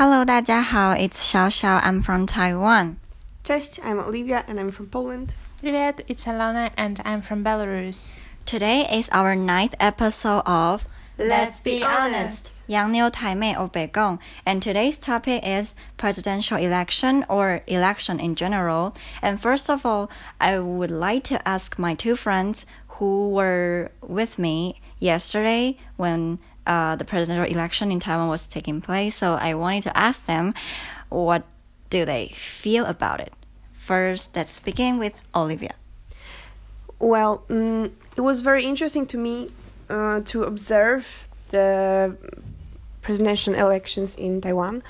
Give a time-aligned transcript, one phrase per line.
[0.00, 1.80] Hello，大家好，It's Xiao Xiao.
[1.82, 2.96] I'm from Taiwan.
[3.44, 5.34] Cześć, I'm Olivia and I'm from Poland.
[5.62, 8.10] Привет, it's Alana and I'm from Belarus.
[8.44, 10.86] Today is our ninth episode of
[11.18, 12.50] Let's Be Honest.
[12.66, 18.92] 洋妞台妹 of Beigong, and today's topic is presidential election or election in general.
[19.22, 20.10] And first of all,
[20.40, 22.66] I would like to ask my two friends
[22.98, 29.15] who were with me yesterday when uh, the presidential election in Taiwan was taking place.
[29.15, 30.53] So I wanted to ask them
[31.09, 31.43] what
[31.89, 33.33] do they feel about it.
[33.73, 35.75] First, let's begin with Olivia.
[36.99, 39.51] Well, mm, it was very interesting to me
[39.89, 42.15] uh, to observe the
[43.01, 44.83] presidential elections in Taiwan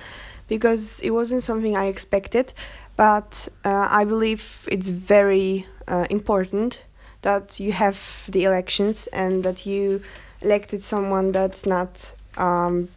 [0.48, 2.54] because it wasn't something I expected,
[2.98, 6.84] but uh, I believe it's very uh, important
[7.22, 10.02] that you have the elections and that you
[10.42, 12.90] elected someone that's not um,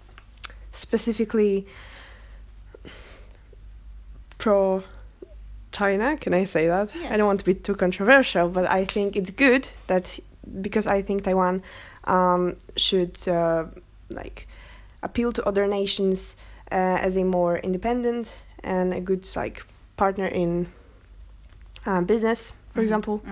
[0.73, 1.67] specifically
[4.39, 4.83] pro
[5.73, 6.17] China.
[6.17, 6.91] Can I say that?
[6.95, 7.13] Yes.
[7.13, 10.19] I don't want to be too controversial, but I think it's good that
[10.61, 11.63] because I think Taiwan
[12.05, 13.65] um, should uh,
[14.11, 14.47] like
[15.03, 16.37] appeal to other nations
[16.71, 19.65] uh, as a more independent and a good like
[19.97, 20.67] partner in
[21.87, 23.23] uh, business, for example.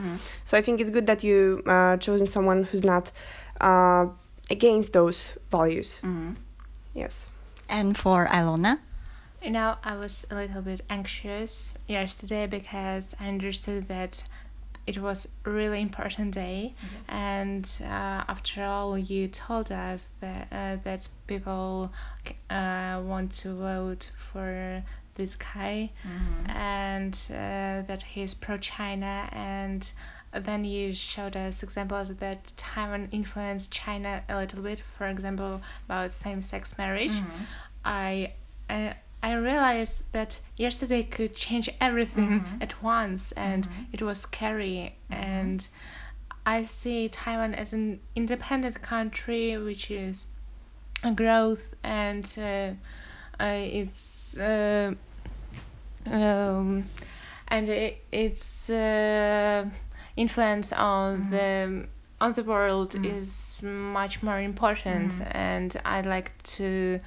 [0.45, 3.11] So I think it's good that you uh, chosen someone who's not
[3.61, 4.07] uh,
[4.51, 6.01] against those values.
[6.95, 7.31] Yes.
[7.69, 8.79] And for Ilona?
[9.43, 14.23] You know, I was a little bit anxious yesterday because I understood that
[14.87, 17.09] it was a really important day, yes.
[17.09, 21.93] and uh, after all, you told us that uh, that people
[22.51, 24.83] uh, want to vote for
[25.15, 25.91] this guy,
[26.47, 29.93] and uh, that he's pro-China, and
[30.33, 34.83] then you showed us examples that Taiwan influenced China a little bit.
[34.97, 37.13] For example, about same-sex marriage.
[37.85, 38.33] I.
[38.69, 44.97] I I realized that yesterday could change everything at once, and it was scary.
[45.11, 45.67] And
[46.45, 50.27] I see Taiwan as an independent country, which is
[51.05, 52.73] a growth, and uh,
[53.41, 53.47] uh,
[53.81, 54.95] it's uh,
[56.07, 56.85] um,
[57.47, 59.67] and it, its uh,
[60.17, 61.31] influence on mm-hmm.
[61.31, 61.89] the um,
[62.21, 63.05] on the world mm.
[63.05, 65.37] is much more important, mm-hmm.
[65.37, 67.01] and I'd like to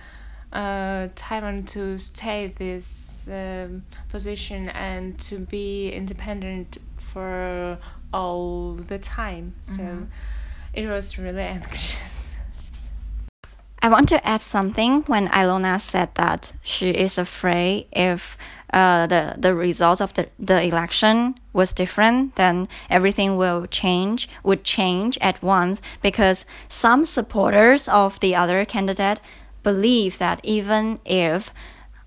[0.51, 7.77] uh, Taiwan to stay this um, position and to be independent for
[8.13, 9.55] all the time.
[9.61, 10.03] So mm-hmm.
[10.73, 12.31] it was really anxious.
[13.81, 18.38] I want to add something when Ilona said that she is afraid if
[18.73, 24.63] uh, the the results of the, the election was different, then everything will change would
[24.63, 29.19] change at once because some supporters of the other candidate
[29.63, 31.53] believe that even if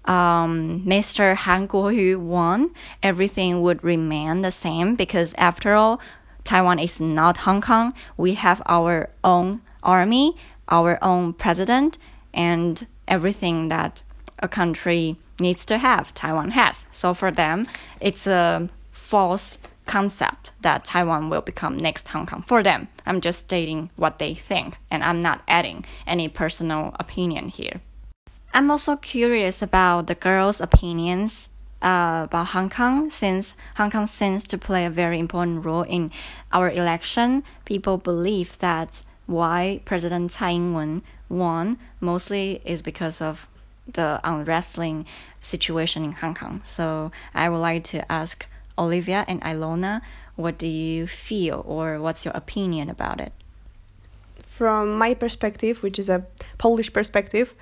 [0.04, 1.34] um, Mr.
[1.34, 2.70] Han Kuo-yu won,
[3.02, 6.00] everything would remain the same because after all,
[6.44, 7.92] Taiwan is not Hong Kong.
[8.16, 10.34] We have our own army,
[10.68, 11.98] our own president,
[12.32, 14.02] and everything that
[14.38, 16.86] a country needs to have, Taiwan has.
[16.90, 17.66] So for them,
[18.00, 22.42] it's a false concept that Taiwan will become next Hong Kong.
[22.42, 27.48] For them, I'm just stating what they think, and I'm not adding any personal opinion
[27.48, 27.80] here.
[28.52, 31.50] I'm also curious about the girls' opinions
[31.82, 36.10] uh, about Hong Kong since Hong Kong seems to play a very important role in
[36.52, 37.44] our election.
[37.64, 43.46] People believe that why President Tsai Ing-wen won mostly is because of
[43.92, 45.06] the um, unwrestling
[45.40, 46.60] situation in Hong Kong.
[46.64, 48.46] So I would like to ask
[48.78, 50.00] Olivia and Ilona,
[50.36, 53.32] what do you feel or what's your opinion about it?
[54.42, 56.24] From my perspective, which is a
[56.58, 57.54] Polish perspective,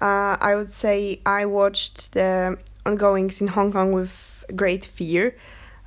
[0.00, 5.34] uh, I would say I watched the ongoings in Hong Kong with great fear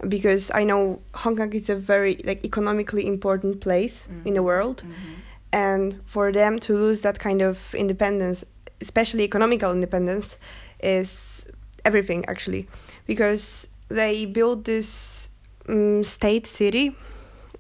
[0.07, 4.25] because I know Hong Kong is a very like economically important place mm.
[4.25, 5.13] in the world, mm-hmm.
[5.51, 8.45] and for them to lose that kind of independence,
[8.81, 10.37] especially economical independence,
[10.81, 11.45] is
[11.85, 12.67] everything actually,
[13.05, 15.29] because they built this
[15.67, 16.95] um, state city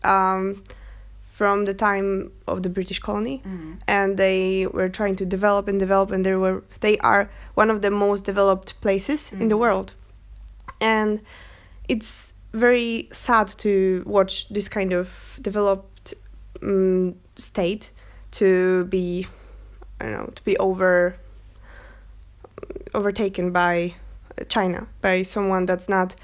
[0.03, 0.63] um,
[1.25, 3.41] from the time of the British colony,
[3.87, 7.81] and they were trying to develop and develop, and they were they are one of
[7.81, 9.93] the most developed places in the world,
[10.79, 11.21] and
[11.87, 16.13] it's very sad to watch this kind of developed
[16.61, 17.91] um, state
[18.31, 19.27] to be
[19.99, 21.15] I don't know to be over
[22.93, 23.95] overtaken by
[24.47, 26.15] China by someone that's not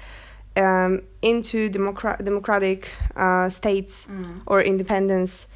[0.56, 4.08] um, into democra- democratic uh, states
[4.46, 5.46] or independence.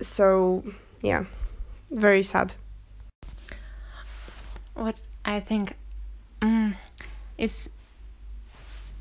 [0.00, 0.64] So
[1.02, 1.24] yeah,
[1.90, 2.54] very sad.
[4.80, 5.74] what I think
[6.40, 6.76] um,
[7.36, 7.70] is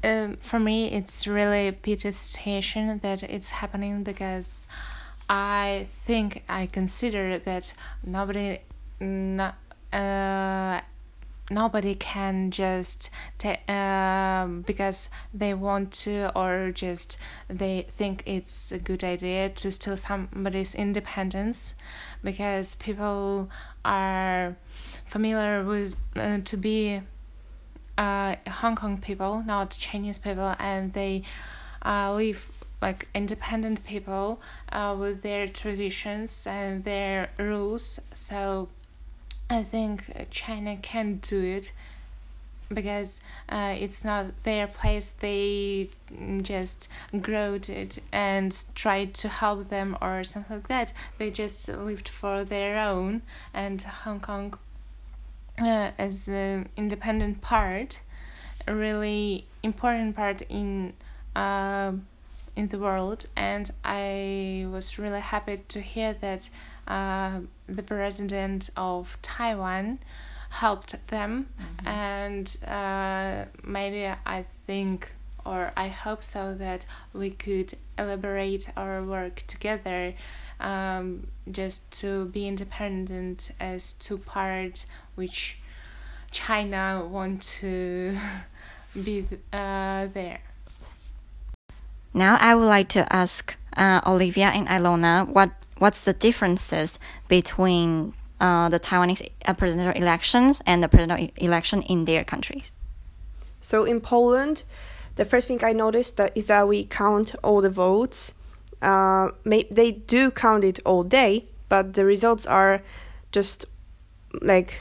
[0.03, 4.67] um, for me it's really a pity situation that it's happening because
[5.29, 7.71] I think I consider that
[8.03, 8.59] nobody
[8.99, 9.51] no,
[9.93, 10.81] uh,
[11.51, 17.17] nobody can just ta- um, because they want to or just
[17.47, 21.75] they think it's a good idea to steal somebody's independence
[22.23, 23.49] because people
[23.85, 24.55] are
[25.05, 27.01] familiar with uh, to be
[27.97, 31.23] uh, Hong Kong people, not Chinese people, and they
[31.85, 32.49] uh, live
[32.81, 34.39] like independent people
[34.71, 37.99] uh, with their traditions and their rules.
[38.13, 38.69] So
[39.49, 41.71] I think China can do it
[42.71, 45.09] because uh, it's not their place.
[45.09, 45.89] They
[46.41, 46.87] just
[47.21, 50.93] growed it and tried to help them or something like that.
[51.17, 53.23] They just lived for their own,
[53.53, 54.57] and Hong Kong,
[55.61, 58.01] uh, as an independent part,
[58.67, 60.93] really important part in.
[61.35, 61.93] Uh,
[62.59, 66.49] in the world, and I was really happy to hear that
[66.87, 69.99] uh, the president of Taiwan
[70.49, 71.87] helped them, mm-hmm.
[71.87, 75.13] and uh, maybe I think
[75.45, 80.13] or I hope so that we could elaborate our work together
[80.59, 84.85] um, just to be independent as two parts
[85.15, 85.57] which
[86.31, 88.17] China want to
[89.03, 90.41] be uh, there.
[92.13, 98.13] Now I would like to ask uh, Olivia and Ilona what what's the differences between
[98.39, 102.71] uh, the Taiwanese uh, presidential elections and the presidential election in their countries.
[103.61, 104.63] So in Poland,
[105.15, 108.33] the first thing I noticed that is that we count all the votes.
[108.81, 112.81] Uh, may, they do count it all day, but the results are
[113.31, 113.65] just
[114.41, 114.79] like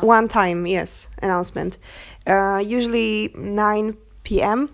[0.00, 1.78] one time, yes, announcement.
[2.26, 4.70] Uh, usually 9 p.m.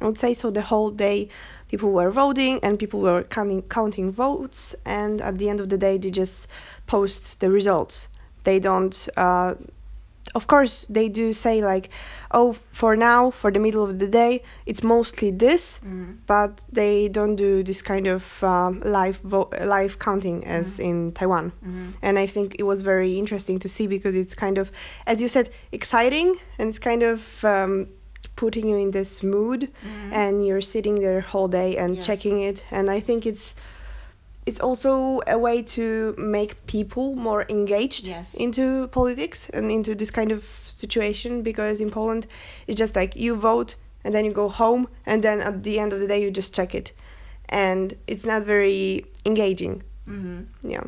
[0.00, 0.50] I would say so.
[0.50, 1.28] The whole day,
[1.68, 5.78] people were voting and people were counting counting votes, and at the end of the
[5.78, 6.46] day, they just
[6.86, 8.08] post the results.
[8.44, 9.08] They don't.
[9.16, 9.54] Uh,
[10.34, 11.88] of course, they do say like,
[12.30, 16.18] "Oh, for now, for the middle of the day, it's mostly this," mm.
[16.26, 20.84] but they don't do this kind of um, live vo- live counting as mm.
[20.84, 21.52] in Taiwan.
[21.64, 21.90] Mm-hmm.
[22.02, 24.70] And I think it was very interesting to see because it's kind of,
[25.06, 27.88] as you said, exciting and it's kind of um,
[28.36, 30.12] putting you in this mood mm-hmm.
[30.12, 32.06] and you're sitting there whole day and yes.
[32.06, 33.54] checking it and i think it's
[34.48, 38.32] it's also a way to make people more engaged yes.
[38.34, 42.26] into politics and into this kind of situation because in Poland
[42.66, 43.74] it's just like you vote
[44.04, 46.54] and then you go home and then at the end of the day you just
[46.54, 46.92] check it
[47.50, 50.40] and it's not very engaging mm-hmm.
[50.62, 50.84] yeah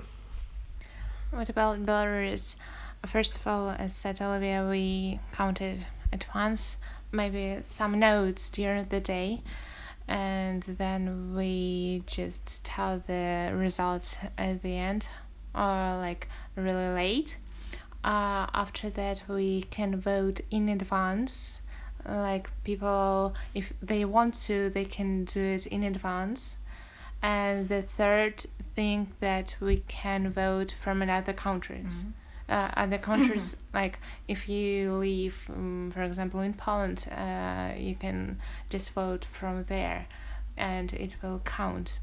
[1.31, 2.57] what about belarus
[3.05, 6.77] first of all as said olivia we counted at once
[7.13, 9.43] maybe some notes during the day
[10.11, 15.07] and then we just tell the results at the end
[15.55, 17.37] or like really late.
[18.03, 21.61] Uh, after that we can vote in advance.
[22.05, 26.59] Like people if they want to they can do it in advance.
[27.23, 32.01] And the third thing that we can vote from another countries.
[32.01, 32.11] Mm-hmm
[32.51, 38.39] uh, other countries like if you live um, for example in poland uh, you can
[38.69, 40.07] just vote from there
[40.61, 41.99] and it will count.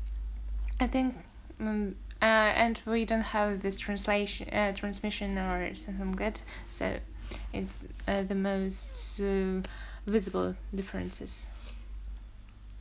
[0.80, 1.16] I think
[1.60, 6.98] um, uh, and we don't have this translation uh, transmission or something that so
[7.54, 9.62] it's uh, the most uh,
[10.06, 11.48] visible differences.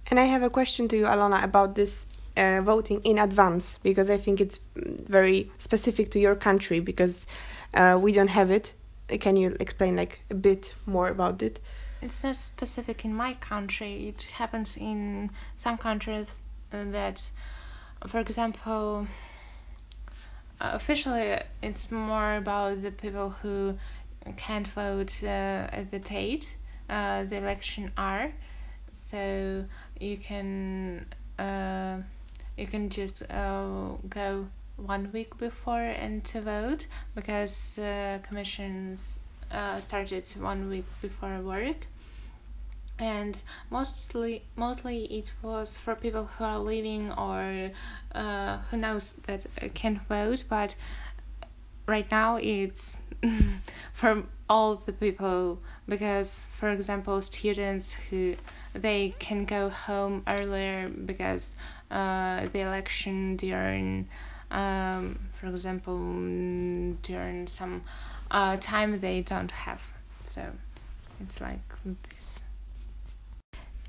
[0.08, 2.06] And i have a question to you alona about this
[2.36, 7.26] uh, voting in advance because I think it's very specific to your country because
[7.74, 8.72] uh, we don't have it.
[9.20, 11.60] Can you explain like a bit more about it?
[12.02, 14.08] It's not specific in my country.
[14.08, 17.30] It happens in some countries that,
[18.06, 19.06] for example,
[20.60, 23.78] uh, officially it's more about the people who
[24.36, 25.26] can't vote uh,
[25.72, 26.56] at the date
[26.88, 28.32] uh, the election are.
[28.92, 29.64] So
[30.00, 31.06] you can
[31.38, 31.98] uh,
[32.56, 34.46] you can just uh, go
[34.76, 39.18] one week before and to vote because uh, commissions
[39.50, 41.86] uh, started one week before work.
[42.98, 43.40] And
[43.70, 47.70] mostly mostly it was for people who are living or
[48.14, 50.74] uh, who knows that can vote but
[51.86, 52.96] right now it's
[53.92, 58.34] for all the people because for example students who
[58.72, 61.56] they can go home earlier because
[61.90, 64.08] uh, the election during
[64.50, 65.98] um, for example
[67.02, 67.82] during some
[68.30, 69.82] uh, time they don't have.
[70.22, 70.52] So
[71.20, 71.60] it's like
[72.10, 72.42] this.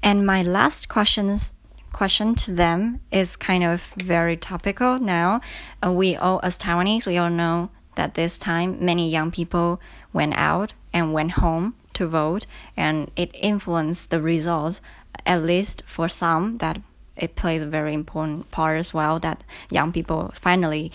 [0.04, 1.56] And my last questions
[1.92, 5.42] question to them is kind of very topical now.
[5.84, 9.82] Uh, we all, as Taiwanese, we all know that this time many young people
[10.14, 12.46] went out and went home to vote,
[12.76, 14.80] and it influenced the results.
[15.26, 16.80] At least for some, that
[17.18, 19.20] it plays a very important part as well.
[19.20, 20.92] That young people finally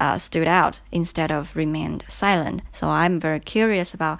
[0.00, 2.62] uh, stood out instead of remained silent.
[2.72, 4.18] So I'm very curious about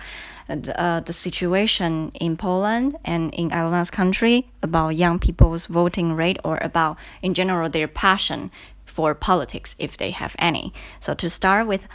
[0.49, 6.59] uh, the situation in Poland and in Ilona's country about young people's voting rate or
[6.59, 8.51] about in general their passion
[8.85, 10.73] for politics if they have any.
[11.01, 11.89] So to start with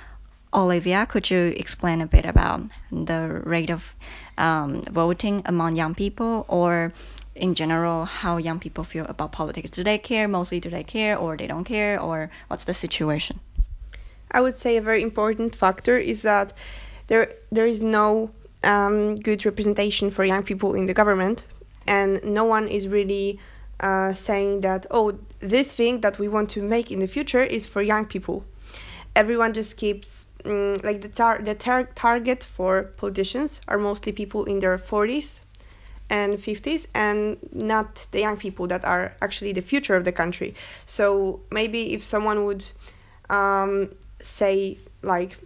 [0.54, 3.96] Olivia, could you explain a bit about the rate of
[4.38, 6.92] um, voting among young people or
[7.36, 9.70] in general how young people feel about politics?
[9.70, 10.28] Do they care?
[10.28, 13.40] Mostly do they care or they don't care or what's the situation?
[14.32, 16.54] I would say a very important factor is that
[17.08, 18.32] there there is no
[18.64, 21.44] um, good representation for young people in the government,
[21.88, 23.40] and no one is really
[23.80, 27.68] uh, saying that oh this thing that we want to make in the future is
[27.68, 28.46] for young people.
[29.16, 34.46] Everyone just keeps um, like the tar- the tar- target for politicians are mostly people
[34.46, 35.42] in their forties
[36.18, 40.54] and 50s and not the young people that are actually the future of the country
[40.86, 42.64] so maybe if someone would
[43.30, 43.90] um,
[44.20, 45.38] say like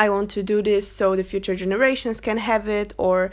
[0.00, 3.32] I want to do this so the future generations can have it, or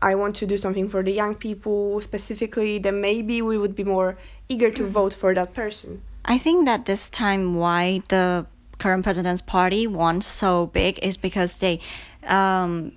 [0.00, 3.82] I want to do something for the young people specifically, then maybe we would be
[3.82, 4.16] more
[4.48, 6.02] eager to vote for that person.
[6.24, 8.46] I think that this time why the
[8.78, 11.80] current president's party won so big is because they
[12.22, 12.92] um,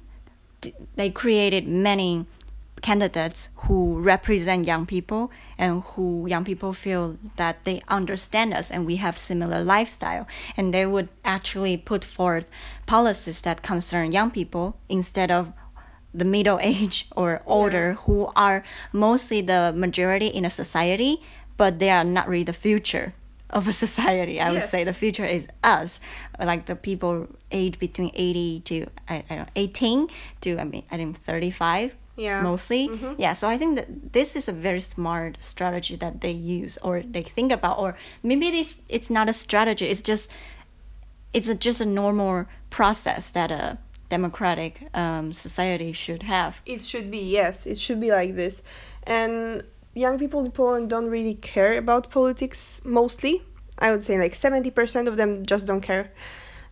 [0.95, 2.27] they created many
[2.81, 8.85] candidates who represent young people and who young people feel that they understand us and
[8.85, 12.49] we have similar lifestyle and they would actually put forth
[12.85, 15.51] policies that concern young people instead of
[16.13, 18.03] the middle age or older yeah.
[18.05, 21.21] who are mostly the majority in a society
[21.57, 23.13] but they are not really the future
[23.49, 24.39] of a society.
[24.39, 24.53] I yes.
[24.53, 25.99] would say the future is us,
[26.39, 30.07] like the people aged between 80 to I, I don't know, 18
[30.41, 32.41] to I mean I think 35 yeah.
[32.41, 32.89] mostly.
[32.89, 33.13] Mm-hmm.
[33.17, 37.01] Yeah, so I think that this is a very smart strategy that they use or
[37.01, 39.85] they think about, or maybe this it's not a strategy.
[39.85, 40.29] It's just
[41.33, 43.77] it's a, just a normal process that a
[44.09, 46.61] democratic um, society should have.
[46.65, 48.63] It should be yes, it should be like this,
[49.03, 53.43] and young people in Poland don't really care about politics mostly.
[53.77, 56.11] I would say like seventy percent of them just don't care.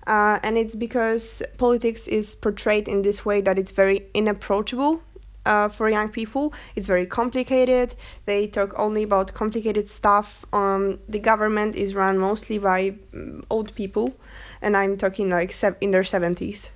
[0.08, 5.04] Uh, and it's because politics is portrayed in this way that it's very inapproachable
[5.48, 6.54] uh, for young people.
[6.75, 7.96] It's very complicated.
[8.25, 10.46] They talk only about complicated stuff.
[10.54, 14.13] Um, the government is run mostly by um, old people,
[14.62, 16.70] and I'm talking like in their 70s,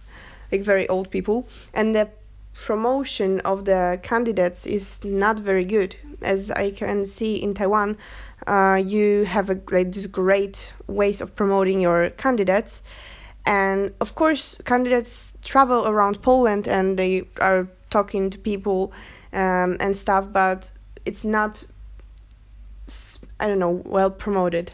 [0.51, 1.47] like very old people.
[1.73, 2.09] And the
[2.53, 5.95] promotion of the candidates is not very good.
[6.21, 7.97] As I can see in Taiwan,
[8.47, 12.81] uh, you have a, like this great ways of promoting your candidates.
[13.45, 18.91] And of course, candidates travel around Poland and they are talking to people
[19.33, 20.71] um, and stuff, but
[21.05, 21.63] it's not.
[23.39, 24.71] I don't know, well promoted.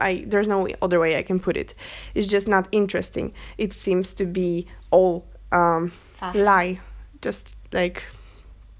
[0.00, 1.74] I there's no other way I can put it.
[2.14, 3.32] It's just not interesting.
[3.56, 5.92] It seems to be all um,
[6.34, 6.80] lie,
[7.20, 8.04] just like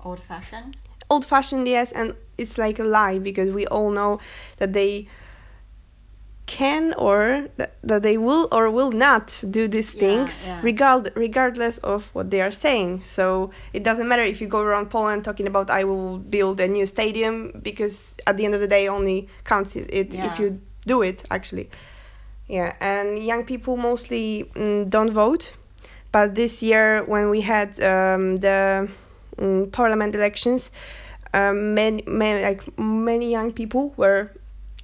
[0.05, 0.77] old fashioned.
[1.11, 4.19] Old fashioned, yes, and it's like a lie because we all know
[4.57, 5.07] that they
[6.53, 10.61] can or that, that they will or will not do these things yeah, yeah.
[10.63, 14.91] regard regardless of what they are saying so it doesn't matter if you go around
[14.91, 18.69] poland talking about i will build a new stadium because at the end of the
[18.69, 20.27] day only counts it yeah.
[20.27, 21.71] if you do it actually
[22.49, 25.53] yeah and young people mostly mm, don't vote
[26.13, 28.87] but this year when we had um, the
[29.39, 30.71] mm, parliament elections
[31.33, 34.31] um, many, many like many young people were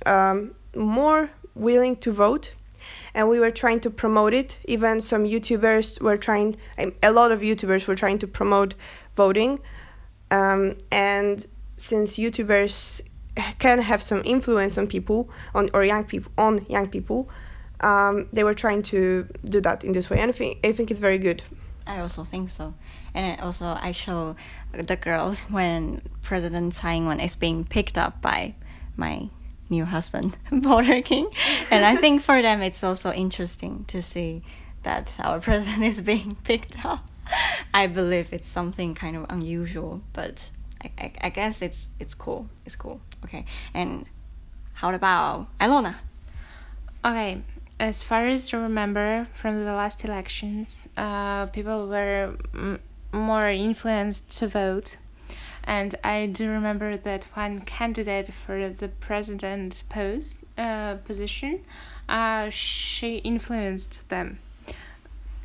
[0.06, 2.52] um, more willing to vote
[3.14, 4.58] and we were trying to promote it.
[4.64, 6.56] Even some youtubers were trying
[7.02, 8.74] a lot of youtubers were trying to promote
[9.14, 9.60] voting.
[10.30, 11.46] Um, and
[11.76, 13.00] since youtubers
[13.58, 17.30] can have some influence on people on or young people on young people
[17.80, 20.90] um, they were trying to do that in this way and I think, I think
[20.90, 21.42] it's very good.
[21.86, 22.74] I also think so.
[23.14, 24.36] And also I show
[24.72, 28.54] the girls when President Tsai Ing-wen is being picked up by
[28.96, 29.30] my
[29.70, 31.28] new husband, Border King.
[31.70, 34.42] And I think for them it's also interesting to see
[34.82, 37.06] that our president is being picked up.
[37.74, 40.50] I believe it's something kind of unusual, but
[40.82, 42.48] I, I, I guess it's it's cool.
[42.64, 43.00] It's cool.
[43.24, 43.44] Okay.
[43.74, 44.06] And
[44.74, 45.96] how about Ilona?
[47.04, 47.42] Okay.
[47.80, 52.80] as far as I remember from the last elections, uh, people were m-
[53.12, 54.96] more influenced to vote.
[55.68, 61.60] And I do remember that one candidate for the president post uh, position,
[62.08, 64.38] uh, she influenced them,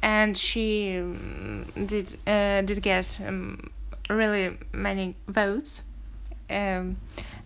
[0.02, 3.70] and she um, did uh, did get um,
[4.10, 5.84] really many votes,
[6.50, 6.96] um,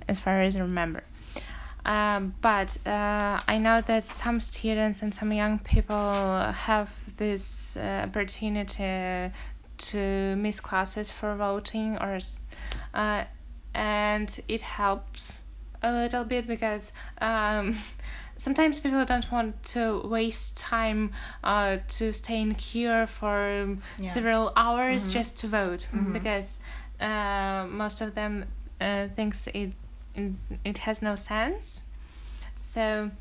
[0.08, 1.04] as far as I remember.
[1.84, 6.14] Um, but uh, I know that some students and some young people
[6.54, 9.32] have this uh, opportunity
[9.78, 12.20] to miss classes for voting, or
[12.94, 13.24] uh,
[13.74, 15.42] and it helps
[15.84, 17.78] a little bit because um,
[18.38, 21.12] sometimes people don't want to waste time
[21.44, 24.10] uh, to stay in queue for Yeah.
[24.14, 25.12] several hours Mhm.
[25.12, 26.14] just to vote Mhm.
[26.14, 26.62] because
[27.00, 28.46] uh, most of them
[28.82, 29.72] uh, thinks it
[30.66, 31.84] it has no sense.
[32.56, 33.12] So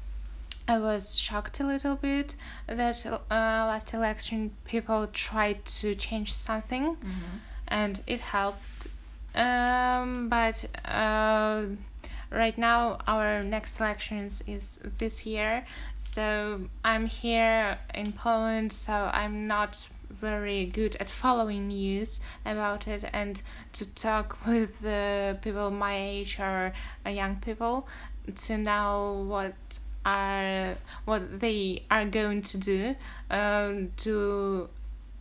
[0.66, 6.96] I was shocked a little bit that uh, last election people tried to change something
[7.68, 8.86] and it helped.
[9.36, 11.64] Um, but uh,
[12.30, 15.66] right now our next elections is this year,
[15.96, 23.04] so I'm here in Poland, so I'm not very good at following news about it
[23.12, 26.72] and to talk with the people my age or
[27.04, 27.86] uh, young people
[28.34, 29.54] to know what
[30.04, 32.94] are what they are going to do
[33.30, 34.68] um, to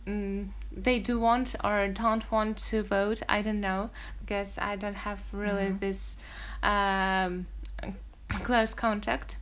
[0.06, 3.88] mm, they do want or don't want to vote i don't know
[4.20, 5.80] because i don't have really Mhm.
[5.80, 6.16] this
[6.62, 7.46] um,
[8.42, 9.38] close contact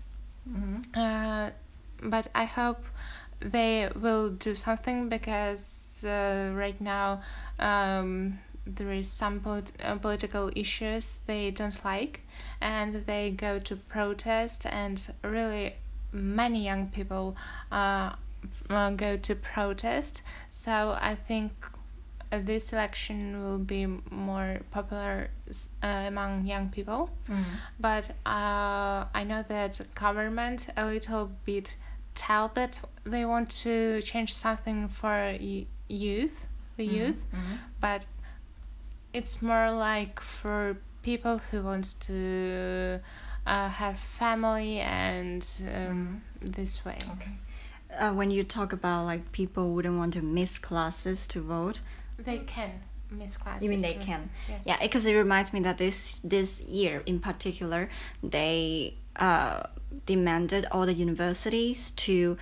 [0.95, 1.50] uh,
[2.03, 2.85] but i hope
[3.41, 7.21] they will do something because uh, right now
[7.59, 12.21] um, there is some polit- uh, political issues they don't like
[12.61, 15.75] and they go to protest and really
[16.12, 17.37] many young people
[17.73, 18.12] uh,
[18.70, 20.22] uh, go to protest.
[20.48, 21.52] So i think
[22.33, 25.28] uh, this election will be more popular
[25.83, 27.11] uh, among young people.
[27.78, 31.76] But uh, I know that government a little bit
[32.14, 37.16] tell that they want to change something for y- youth, the youth,
[37.80, 38.07] but
[39.12, 43.00] it's more like for people who wants to
[43.46, 46.98] uh, have family and um, this way.
[47.12, 47.30] Okay.
[47.98, 51.80] Uh, when you talk about like people wouldn't want to miss classes to vote,
[52.18, 52.70] They can
[53.11, 53.64] miss classes.
[53.64, 54.00] you mean they too.
[54.00, 54.30] can?
[54.48, 54.64] Yes.
[54.66, 57.88] Yeah, because it reminds me that this this year in particular,
[58.22, 59.64] they uh,
[60.07, 62.37] demanded all the universities to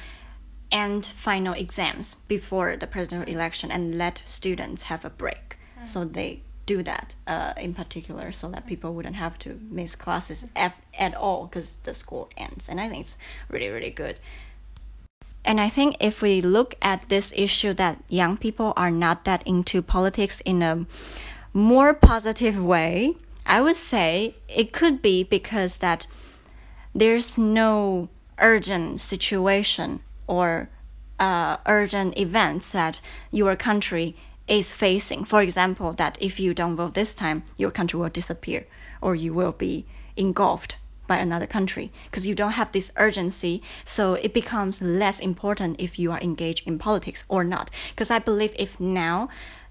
[0.71, 5.59] end final exams before the presidential election and let students have a break.
[5.85, 10.47] So they do that uh, in particular so that people wouldn't have to miss classes
[10.55, 12.69] at, at all because the school ends.
[12.69, 13.19] And I think it's
[13.51, 14.21] really, really good.
[15.45, 19.43] And I think if we look at this issue that young people are not that
[19.47, 20.87] into politics in a
[21.53, 26.07] more positive way, I would say it could be because that
[26.95, 30.71] there's no urgent situation or
[31.19, 33.01] uh, urgent events that
[33.31, 35.25] your country is facing.
[35.25, 38.67] For example, that if you don't vote this time, your country will disappear
[39.01, 40.77] or you will be engulfed
[41.13, 43.55] by another country because you don't have this urgency.
[43.85, 47.67] So it becomes less important if you are engaged in politics or not.
[47.91, 49.29] Because I believe if now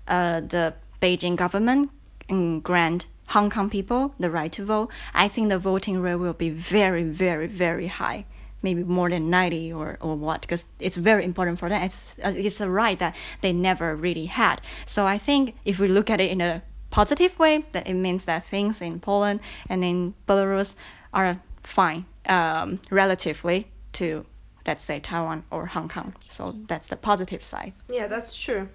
[0.07, 0.65] uh, the
[1.01, 1.89] Beijing government
[2.29, 6.39] mm, grant Hong Kong people the right to vote, I think the voting rate will
[6.47, 8.25] be very, very, very high.
[8.61, 11.81] Maybe more than 90 or, or what, because it's very important for them.
[11.81, 14.61] It's, uh, it's a right that they never really had.
[14.85, 18.25] So I think if we look at it in a positive way, that it means
[18.25, 20.75] that things in Poland and in Belarus
[21.13, 24.25] are fine um, relatively to,
[24.65, 26.13] let's say, Taiwan or Hong Kong.
[26.29, 27.73] So that's the positive side.
[27.89, 28.69] Yeah, that's true.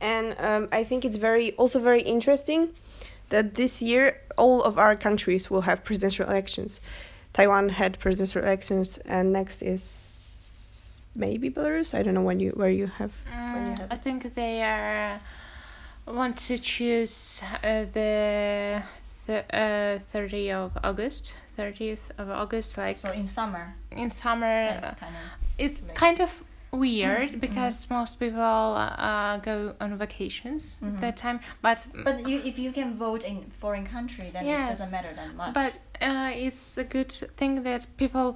[0.00, 2.70] And um, I think it's very also very interesting
[3.30, 6.80] that this year all of our countries will have presidential elections.
[7.32, 11.94] Taiwan had presidential elections, and next is maybe Belarus.
[11.94, 13.12] I don't know when you where you have.
[13.26, 15.20] when you Mm, have I think they are
[16.06, 18.82] want to choose uh, the
[19.26, 24.56] th- uh, 30th of August, 30th of August, like in summer, in summer.
[24.82, 25.22] uh, kind of.
[25.58, 25.94] it's late.
[26.04, 26.30] kind of
[26.70, 27.40] weird Mhm.
[27.40, 28.42] because most people
[28.76, 30.94] uh, go on vacations Mhm.
[30.94, 34.68] at that time, but But you, if you can vote in foreign country, then it
[34.68, 35.54] doesn't matter that much.
[35.54, 35.72] but
[36.08, 38.28] uh, it's a good thing that people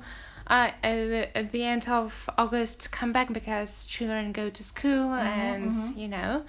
[0.50, 5.08] uh, at, the, at the end of August come back because children go to school
[5.10, 5.96] Mhm, and mhm.
[6.02, 6.42] you know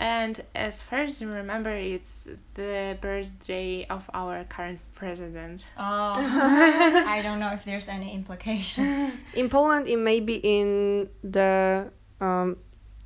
[0.00, 5.64] And as far as I remember, it's the birthday of our current president.
[5.76, 5.82] Oh,
[7.16, 9.12] I don't know if there's any implication.
[9.34, 12.56] In Poland, it may be in the um,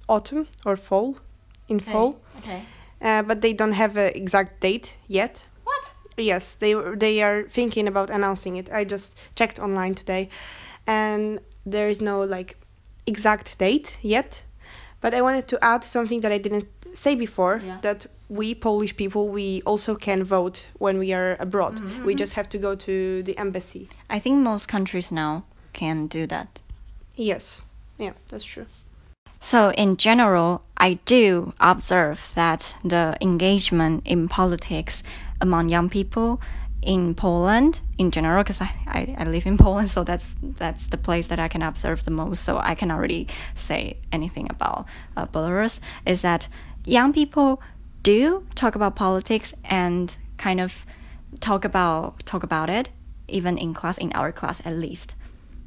[0.08, 1.16] autumn or fall.
[1.68, 2.62] In fall, Okay.
[3.00, 5.46] uh, but they don't have an exact date yet.
[5.64, 5.90] What?
[6.18, 8.70] Yes, they they are thinking about announcing it.
[8.70, 10.28] I just checked online today,
[10.86, 12.56] and there is no like
[13.06, 14.42] exact date yet.
[15.00, 17.78] But I wanted to add something that I didn't say before Yeah.
[17.82, 21.80] that we Polish people we also can vote when we are abroad.
[22.04, 23.88] We just have to go to the embassy.
[24.08, 26.60] I think most countries now can do that.
[27.16, 27.60] Yes,
[27.98, 28.66] yeah, that's true.
[29.40, 35.02] So, in general, I do observe that the engagement in politics
[35.40, 36.40] among young people
[36.80, 40.96] in Poland, in general, because I, I, I live in Poland, so that's that's the
[40.96, 42.44] place that I can observe the most.
[42.44, 45.80] So I cannot really say anything about uh, Belarus.
[46.06, 46.48] Is that
[46.84, 47.62] young people
[48.02, 50.84] do talk about politics and kind of
[51.40, 52.90] talk about talk about it,
[53.28, 55.14] even in class, in our class at least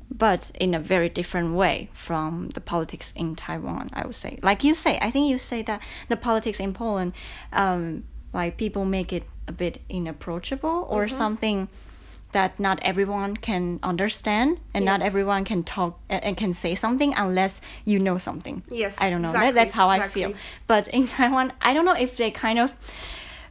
[0.09, 4.39] but in a very different way from the politics in Taiwan, I would say.
[4.43, 7.13] Like you say, I think you say that the politics in Poland,
[7.51, 11.67] um, like people make it a bit inapproachable or something
[12.31, 17.61] that not everyone can understand and not everyone can talk and can say something unless
[17.85, 18.61] you know something.
[18.69, 19.29] Yes, I don't know.
[19.29, 20.33] exactly, That, that's how I feel.
[20.67, 22.75] But in Taiwan, I don't know if they kind of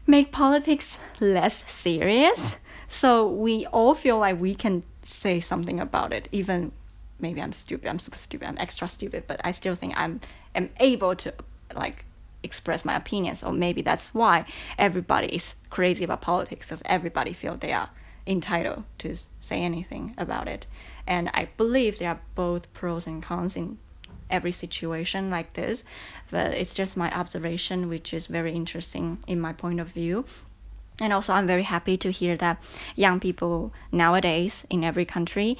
[0.07, 2.57] make politics less serious.
[2.89, 6.73] So we all feel like we can say something about it, even
[7.19, 10.21] maybe I'm stupid, I'm super stupid, I'm extra stupid, but I still think I'm
[10.55, 11.33] am able to
[11.75, 12.05] like
[12.43, 13.43] express my opinions.
[13.43, 14.45] Or maybe that's why
[14.79, 17.91] everybody is crazy about politics, because everybody feel they are
[18.27, 20.67] entitled to say anything about it.
[21.07, 23.79] And I believe there are both pros and cons in
[24.31, 25.85] every situation like this,
[26.31, 30.25] but it's just my observation, which is very interesting in my point of view.
[31.01, 32.63] And also, I'm very happy to hear that
[32.95, 35.59] young people nowadays in every country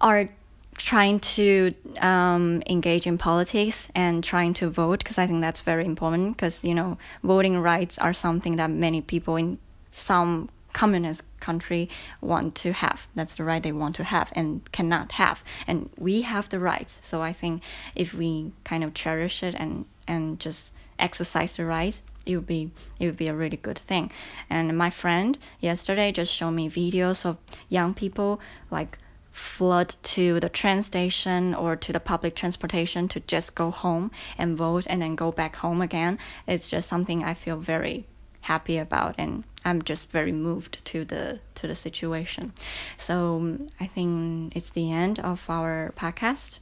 [0.00, 0.28] are
[0.76, 5.84] trying to um, engage in politics and trying to vote because I think that's very
[5.84, 9.58] important because, you know, voting rights are something that many people in
[9.90, 11.88] some communist country
[12.20, 13.06] want to have.
[13.14, 15.42] That's the right they want to have and cannot have.
[15.66, 17.00] And we have the rights.
[17.02, 17.62] So I think
[17.94, 22.70] if we kind of cherish it and, and just exercise the rights, it would be
[22.98, 24.10] it would be a really good thing.
[24.48, 27.36] And my friend yesterday just showed me videos of
[27.68, 28.98] young people like
[29.30, 34.56] flood to the train station or to the public transportation to just go home and
[34.56, 36.18] vote and then go back home again.
[36.46, 38.06] It's just something I feel very
[38.44, 42.52] happy about and I'm just very moved to the to the situation.
[42.96, 46.58] So um, I think it's the end of our podcast.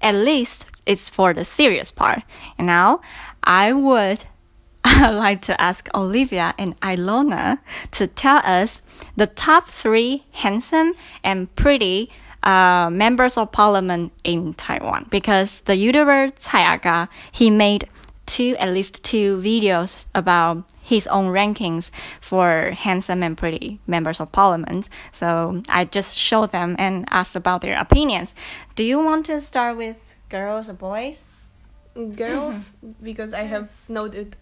[0.00, 2.22] At least it's for the serious part.
[2.56, 3.00] And now
[3.44, 4.24] I would
[4.84, 7.58] like to ask Olivia and Ilona
[7.92, 8.80] to tell us
[9.16, 12.10] the top three handsome and pretty
[12.42, 15.06] uh, members of parliament in Taiwan.
[15.10, 17.86] Because the YouTuber Aga, he made
[18.24, 24.30] two, at least two videos about his own rankings for handsome and pretty members of
[24.32, 24.88] parliament.
[25.12, 28.34] So I just showed them and asked about their opinions.
[28.74, 31.24] Do you want to start with girls or boys?
[32.16, 32.72] Girls,
[33.02, 34.36] because I have noted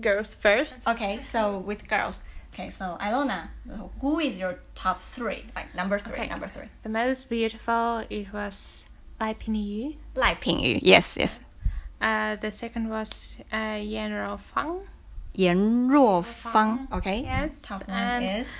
[0.00, 0.80] girls first.
[0.86, 2.20] Okay, so with girls.
[2.52, 3.48] Okay, so Ilona,
[4.00, 5.44] who is your top three?
[5.54, 6.28] Like number three, Okay.
[6.28, 6.68] number three.
[6.82, 8.86] The most beautiful it was
[9.20, 9.96] Lai Pingyu.
[10.14, 10.80] Lai Pingyu.
[10.82, 11.38] Yes, yes.
[12.00, 14.80] Uh, the second was uh, Yan Rofang.
[15.34, 16.90] Yan Ruofang.
[16.92, 17.22] Okay.
[17.22, 18.52] Yes, Top one and- is.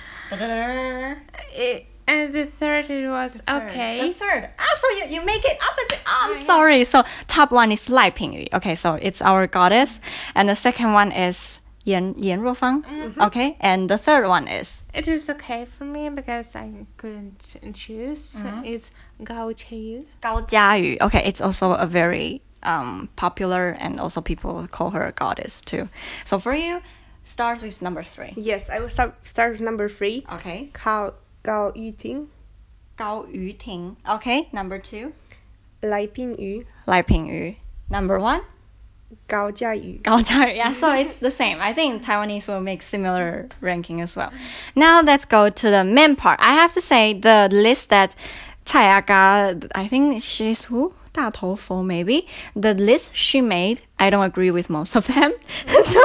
[1.53, 4.07] It, and the third it was okay.
[4.07, 4.49] The third.
[4.57, 5.99] Ah, so you, you make it opposite.
[6.05, 6.83] Oh, I'm sorry.
[6.83, 8.47] So top one is Lai Pingyu.
[8.53, 9.99] Okay, so it's our goddess,
[10.35, 12.83] and the second one is Yan Yan Ruofang.
[13.19, 17.39] Okay, and the third one is It is okay for me because I couldn't
[17.73, 18.41] choose.
[18.43, 18.65] Mm-hmm.
[18.65, 18.91] It's
[19.23, 20.05] Gao Cheyu.
[20.21, 20.99] Gao Jiayu.
[21.01, 25.89] Okay, it's also a very um, popular, and also people call her a goddess too.
[26.23, 26.81] So for you,
[27.23, 28.33] start with number three.
[28.35, 30.25] Yes, I will start start with number three.
[30.31, 32.27] Okay, Gao Gao Yuting,
[32.97, 33.95] Gao Yuting.
[34.07, 35.13] Okay, number two,
[35.81, 37.55] Lai Pingyu, Lai Pingyu.
[37.89, 38.41] Number one,
[39.27, 40.01] Gao Jiayu.
[40.03, 40.55] Gao Jiayu.
[40.55, 41.59] Yeah, so it's the same.
[41.59, 44.31] I think Taiwanese will make similar ranking as well.
[44.75, 46.39] Now let's go to the main part.
[46.41, 48.15] I have to say the list that
[48.65, 50.93] Cai Aga, I think she's who?
[51.12, 55.32] 大头佛 maybe the list she made i don't agree with most of them
[55.84, 56.00] so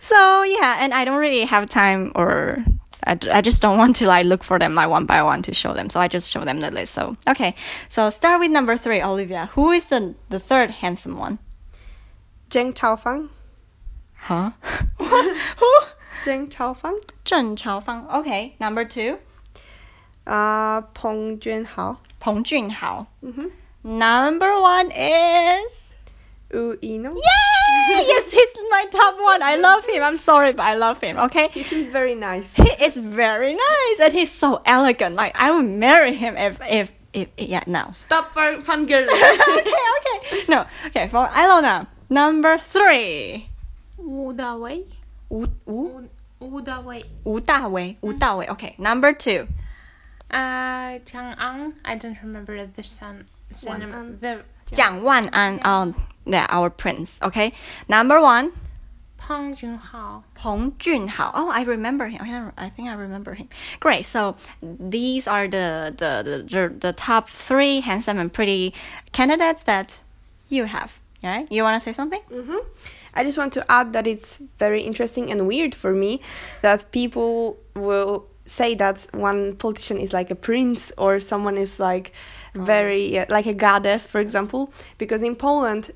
[0.00, 2.58] so yeah and i don't really have time or
[3.06, 5.52] I, I just don't want to like look for them like one by one to
[5.54, 7.54] show them so i just show them the list so okay
[7.88, 11.38] so start with number three olivia who is the the third handsome one
[12.50, 13.28] Zheng Chaofang.
[14.14, 14.52] Huh?
[14.96, 15.66] Who?
[16.22, 16.94] 郑超芳
[17.24, 18.06] Zheng Chaofang.
[18.10, 19.18] Okay, number two.
[20.26, 23.06] uh, 彭俊豪 Peng Junhao.
[23.22, 23.50] Mhm.
[23.83, 25.93] Number one is.
[26.53, 26.77] Uino.
[26.81, 27.15] Eno.
[27.15, 27.99] Yeah!
[27.99, 29.41] yes, he's my top one.
[29.43, 30.03] I love him.
[30.03, 31.49] I'm sorry, but I love him, okay?
[31.49, 32.53] He seems very nice.
[32.53, 35.15] He is very nice and he's so elegant.
[35.15, 37.91] Like, I would marry him if, if, if yeah, now.
[37.91, 39.03] Stop for fun girl.
[39.03, 40.43] okay, okay.
[40.47, 41.87] No, okay, for Ilona.
[42.09, 43.49] Number three.
[43.97, 44.85] Wu Dawei.
[45.29, 46.09] Wu, Wu?
[46.39, 47.03] Wu Dawei.
[47.23, 47.97] Wu Dawei.
[48.01, 48.49] Wu Dawei.
[48.49, 49.47] Okay, number two.
[50.29, 51.73] Uh, Chang Ang.
[51.85, 53.92] I don't remember the son surname.
[53.92, 54.18] An.
[54.20, 55.94] The 蒋万安 um
[56.26, 57.18] yeah our prince.
[57.22, 57.52] Okay,
[57.88, 58.52] number one.
[59.16, 60.22] Peng Junhao.
[60.34, 61.30] Peng Junhao.
[61.34, 62.52] Oh, I remember him.
[62.56, 63.48] I think I remember him.
[63.80, 64.06] Great.
[64.06, 68.72] So these are the the the, the, the top three handsome and pretty
[69.12, 70.00] candidates that
[70.48, 70.98] you have.
[71.22, 71.50] Right?
[71.50, 72.20] You want to say something?
[72.30, 72.58] hmm
[73.14, 76.20] I just want to add that it's very interesting and weird for me
[76.62, 82.12] that people will say that one politician is like a prince or someone is like
[82.53, 85.91] very uh, like a goddess, for example, because in Poland.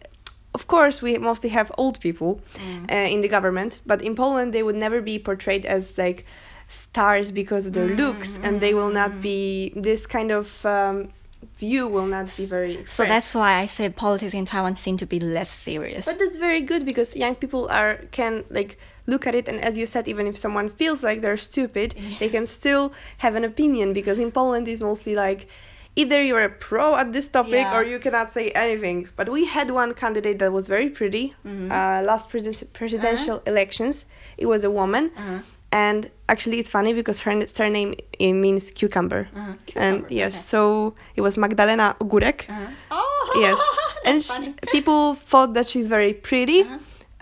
[0.53, 2.41] Of course, we mostly have old people
[2.89, 6.25] uh, in the government, but in Poland they would never be portrayed as like
[6.67, 11.09] stars because of their looks, and they will not be this kind of um,
[11.55, 12.85] view will not be very.
[12.85, 16.05] So that's why I say politics in Taiwan seem to be less serious.
[16.05, 19.77] But that's very good because young people are can like look at it and as
[19.77, 23.93] you said even if someone feels like they're stupid they can still have an opinion
[23.93, 25.47] because in Poland it's mostly like
[26.01, 27.75] either you're a pro at this topic Yeah.
[27.75, 31.71] or you cannot say anything but we had one candidate that was very pretty Mm-hmm.
[31.77, 33.95] uh, last pres- presidential elections
[34.43, 35.39] it was a woman Uh-huh.
[35.85, 35.99] and
[36.33, 37.91] actually it's funny because her surname
[38.25, 39.53] it means cucumber, Uh-huh.
[39.85, 40.43] and yes okay.
[40.53, 40.61] so
[41.17, 42.71] it was Magdalena Ogórek Uh-huh.
[42.99, 43.59] Oh, yes
[44.07, 44.53] and that's sh funny.
[44.75, 46.77] people thought that she's very pretty Uh-huh.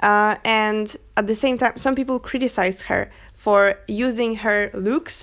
[0.09, 0.33] uh,
[0.63, 0.85] and
[1.19, 3.01] at the same time some people criticized her
[3.45, 3.59] for
[4.07, 4.59] using her
[4.89, 5.15] looks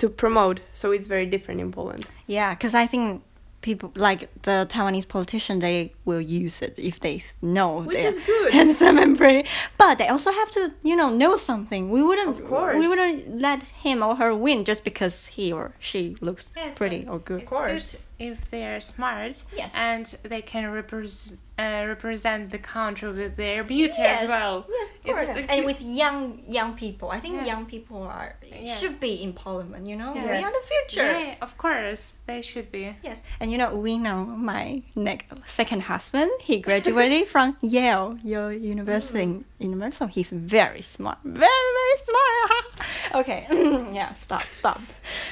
[0.00, 3.22] to promote so it's very different in poland Yeah, because I think
[3.60, 8.18] people like the Taiwanese politician they will use it if they know Which they're is
[8.26, 8.52] good.
[8.58, 9.48] handsome and pretty.
[9.78, 11.90] But they also have to, you know, know something.
[11.90, 12.76] We wouldn't, Of course.
[12.78, 17.06] we wouldn't let him or her win just because he or she looks Yes, pretty
[17.08, 17.42] or good.
[17.42, 17.92] Of course.
[17.92, 19.74] good if they are smart Yes.
[19.74, 24.66] and they can represent uh, represent the country with their beauty Yes, as well.
[24.68, 25.48] Yes, of It's course.
[25.48, 27.46] a and with young young people, I think Yeah.
[27.52, 28.76] young people are Yeah.
[28.78, 29.86] should be in parliament.
[29.86, 31.12] You know, we are the future.
[31.18, 32.96] Yeah, of course they should be.
[33.02, 36.30] Yes, and you know we know my next second husband.
[36.42, 39.44] He graduated from Yale, Yale University.
[39.60, 42.64] University, so he's very smart, very very smart.
[43.20, 43.40] okay,
[43.94, 44.80] yeah, stop, stop.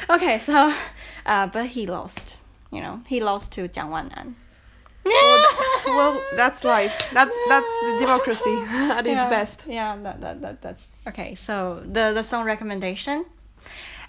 [0.09, 0.73] Okay, so,
[1.27, 2.39] uh, but he lost.
[2.71, 3.91] You know, he lost to Jiang
[5.05, 5.43] Wannan.
[5.97, 8.57] well that's life that's that's the democracy
[8.97, 11.35] at its yeah, best Yeah, that, that, that that's okay.
[11.35, 13.25] So the the song recommendation.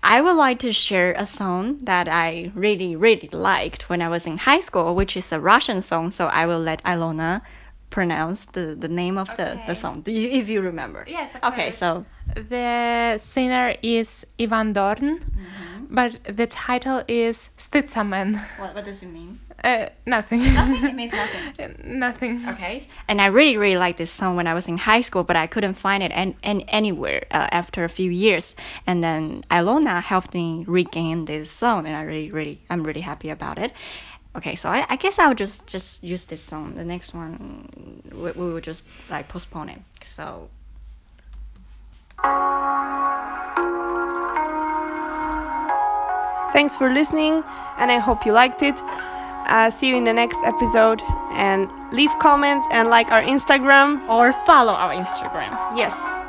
[0.05, 4.27] I would like to share a song that I really really liked when I was
[4.27, 6.11] in high school, which is a Russian song.
[6.11, 7.41] So I will let Ilona
[7.89, 9.63] pronounce the, the name of the, Okay.
[9.67, 10.01] the song.
[10.01, 11.05] Do you if you remember?
[11.07, 11.77] Yes, of Okay, course.
[11.77, 15.85] so The singer is Ivan Dorn, mm-hmm.
[15.93, 18.41] but the title is Stytsamen.
[18.59, 19.39] what what does it mean?
[19.63, 20.43] Uh, nothing.
[20.53, 20.89] Nothing.
[20.89, 21.75] it means nothing.
[21.99, 22.49] nothing.
[22.49, 22.85] Okay.
[23.07, 25.47] And I really, really liked this song when I was in high school, but I
[25.47, 28.55] couldn't find it an, an, anywhere uh, after a few years.
[28.85, 33.29] And then Ilona helped me regain this song, and I really, really, I'm really happy
[33.29, 33.71] about it.
[34.35, 36.75] Okay, so I, I guess I'll just just use this song.
[36.75, 39.79] The next one, we, we will just like postpone it.
[40.01, 40.49] So
[46.53, 47.43] thanks for listening
[47.79, 48.79] and i hope you liked it
[49.47, 51.01] uh, see you in the next episode.
[51.31, 54.07] And leave comments and like our instagram.
[54.07, 55.51] Or follow our Instagram.
[55.75, 56.22] yes